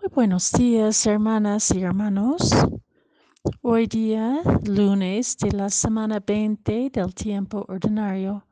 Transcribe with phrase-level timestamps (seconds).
[0.00, 2.50] Muy buenos días, hermanas y hermanos.
[3.60, 8.46] Hoy día, lunes de la semana 20 del tiempo ordinario,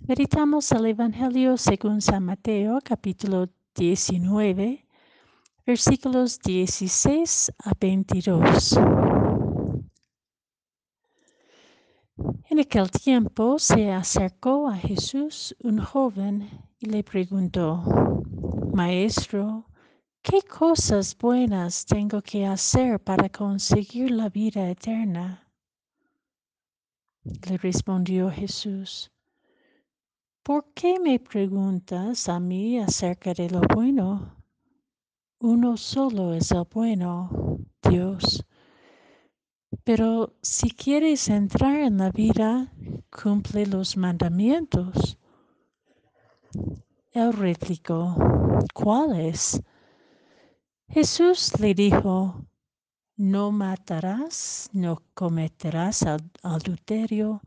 [0.00, 4.84] meditamos el Evangelio según San Mateo, capítulo 19,
[5.64, 8.78] versículos 16 a 22.
[12.48, 16.50] En aquel tiempo se acercó a Jesús un joven
[16.80, 17.84] y le preguntó,
[18.74, 19.69] Maestro,
[20.22, 25.48] ¿Qué cosas buenas tengo que hacer para conseguir la vida eterna?
[27.24, 29.10] Le respondió Jesús,
[30.42, 34.36] ¿por qué me preguntas a mí acerca de lo bueno?
[35.38, 38.44] Uno solo es el bueno, Dios.
[39.84, 42.70] Pero si quieres entrar en la vida,
[43.10, 45.16] cumple los mandamientos.
[47.12, 48.14] Él replicó,
[48.74, 49.62] ¿cuáles?
[50.92, 52.44] Jesús le dijo,
[53.16, 56.04] no matarás, no cometerás
[56.42, 57.42] adulterio,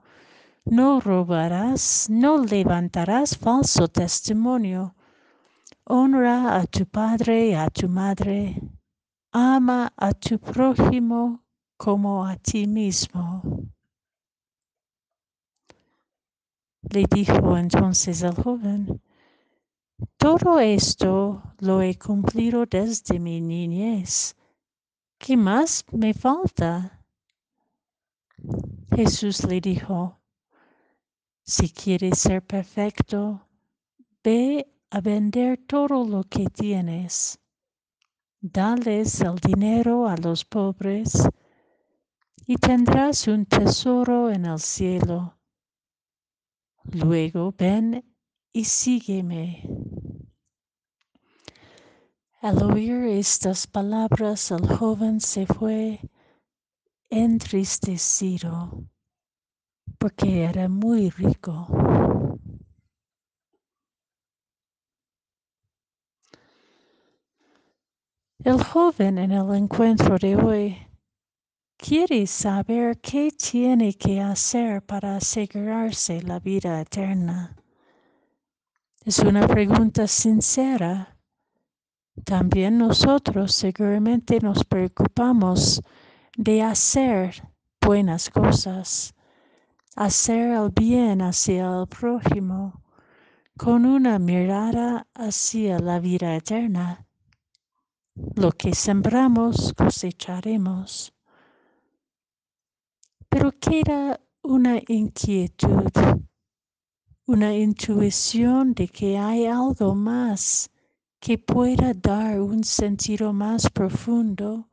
[0.64, 4.96] no robarás, no levantarás falso testimonio,
[5.84, 8.62] honra a tu padre y a tu madre,
[9.34, 11.44] ama a tu prójimo
[11.76, 13.42] como a ti mismo.
[16.90, 19.02] Le dijo entonces el joven,
[20.18, 24.36] todo esto lo he cumplido desde mi niñez.
[25.18, 27.06] ¿Qué más me falta?
[28.96, 30.20] Jesús le dijo,
[31.44, 33.48] si quieres ser perfecto,
[34.24, 37.40] ve a vender todo lo que tienes.
[38.40, 41.28] Dales el dinero a los pobres
[42.46, 45.38] y tendrás un tesoro en el cielo.
[46.92, 48.13] Luego ven
[48.54, 49.68] y sígueme.
[52.40, 56.00] Al oír estas palabras, el joven se fue
[57.10, 58.84] entristecido
[59.98, 61.68] porque era muy rico.
[68.44, 70.78] El joven en el encuentro de hoy
[71.78, 77.63] quiere saber qué tiene que hacer para asegurarse la vida eterna.
[79.06, 81.14] Es una pregunta sincera
[82.24, 85.82] también nosotros seguramente nos preocupamos
[86.38, 87.50] de hacer
[87.82, 89.16] buenas cosas,
[89.96, 92.84] hacer el bien hacia el prójimo,
[93.58, 97.08] con una mirada hacia la vida eterna.
[98.36, 101.14] Lo que sembramos cosecharemos.
[103.28, 105.90] Pero queda una inquietud,
[107.26, 110.70] una intuición de que hay algo más
[111.22, 114.68] que pueda dar un sentido más profundo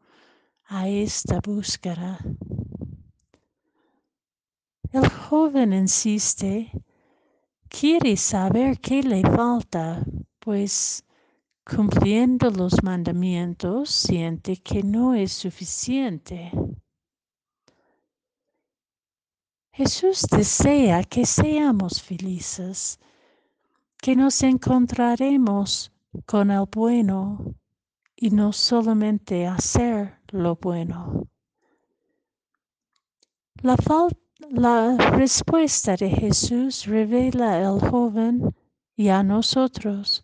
[0.65, 2.19] a esta búsqueda.
[4.93, 6.73] El joven insiste,
[7.69, 10.05] quiere saber qué le falta,
[10.41, 11.05] pues
[11.65, 16.51] cumpliendo los mandamientos siente que no es suficiente.
[19.83, 22.99] Jesús desea que seamos felices,
[23.97, 25.91] que nos encontraremos
[26.27, 27.55] con el bueno
[28.15, 31.27] y no solamente hacer lo bueno.
[33.63, 38.55] La, respuesta de Jesús revela al joven
[38.97, 40.23] y a nosotros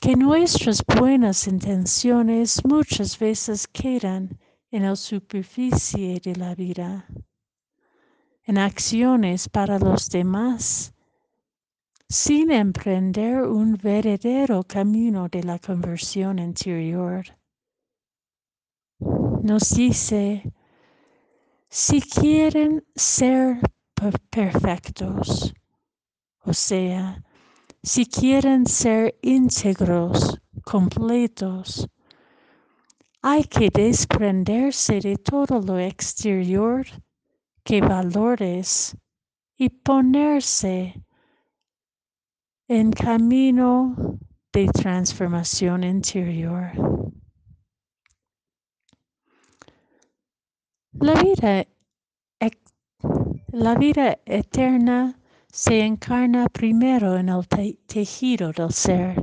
[0.00, 4.36] que nuestras buenas intenciones muchas veces quedan
[4.72, 7.06] en la superficie de la vida,
[8.48, 10.94] en acciones para los demás
[12.08, 17.26] sin emprender un verdadero camino de la conversión interior.
[19.42, 20.50] Nos dice,
[21.68, 23.60] si quieren ser
[24.30, 25.52] perfectos,
[26.40, 27.22] o sea,
[27.82, 31.86] si quieren ser íntegros, completos,
[33.20, 36.86] hay que desprenderse de todo lo exterior
[37.68, 38.96] que valores
[39.58, 41.04] y ponerse
[42.66, 43.94] en camino
[44.54, 46.72] de transformación interior.
[50.92, 51.66] La vida,
[53.48, 55.20] la vida eterna
[55.52, 57.46] se encarna primero en el
[57.86, 59.22] tejido del ser,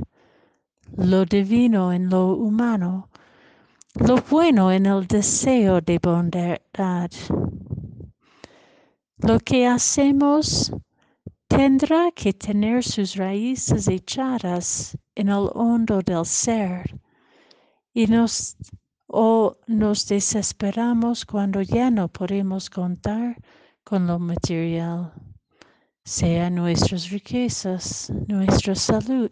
[0.96, 3.08] lo divino en lo humano,
[3.94, 7.10] lo bueno en el deseo de bondad.
[9.18, 10.70] Lo que hacemos
[11.48, 17.00] tendrá que tener sus raíces echadas en el hondo del ser
[17.94, 18.56] y nos
[19.06, 23.36] o nos desesperamos cuando ya no podemos contar
[23.84, 25.14] con lo material,
[26.04, 29.30] sea nuestras riquezas, nuestra salud,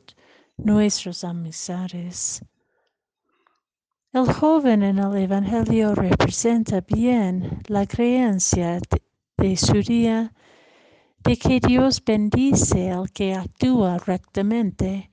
[0.56, 2.42] nuestras amistades.
[4.14, 8.80] El joven en el Evangelio representa bien la creencia
[9.44, 10.32] de su día
[11.22, 15.10] de que Dios bendice al que actúa rectamente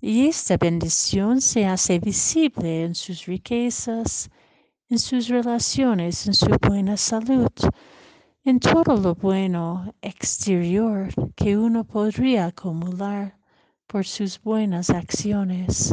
[0.00, 4.30] y esta bendición se hace visible en sus riquezas,
[4.88, 7.50] en sus relaciones, en su buena salud,
[8.44, 13.36] en todo lo bueno exterior que uno podría acumular
[13.88, 15.92] por sus buenas acciones.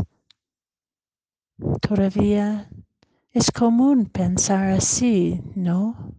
[1.82, 2.70] Todavía
[3.34, 6.14] es común pensar así, ¿no?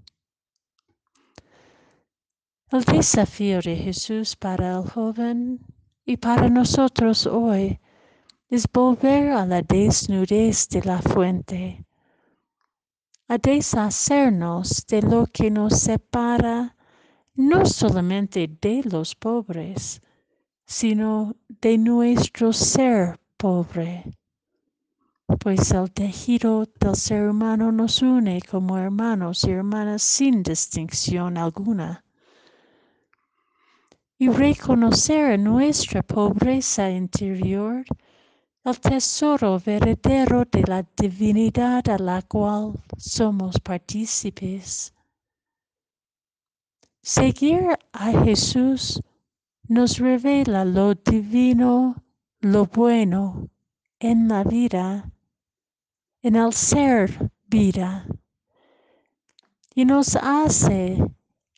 [2.70, 5.58] El desafío de Jesús para el joven
[6.04, 7.80] y para nosotros hoy
[8.50, 11.86] es volver a la desnudez de la fuente,
[13.26, 16.76] a deshacernos de lo que nos separa
[17.34, 20.02] no solamente de los pobres,
[20.66, 24.04] sino de nuestro ser pobre.
[25.40, 32.04] Pues el tejido del ser humano nos une como hermanos y hermanas sin distinción alguna
[34.18, 37.84] y reconocer nuestra pobreza interior
[38.64, 44.92] el tesoro verdadero de la divinidad a la cual somos partícipes.
[47.00, 49.00] Seguir a Jesús
[49.68, 52.02] nos revela lo divino,
[52.40, 53.48] lo bueno
[54.00, 55.10] en la vida,
[56.22, 58.06] en el ser vida,
[59.74, 60.98] y nos hace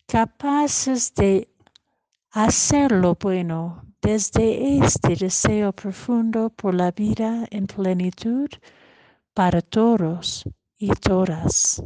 [0.07, 1.49] capaces de
[2.33, 8.49] hacer lo bueno desde este deseo profundo por la vida en plenitud
[9.35, 10.45] para todos
[10.79, 11.83] y todas.